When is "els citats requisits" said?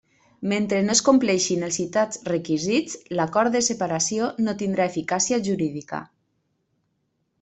1.67-2.97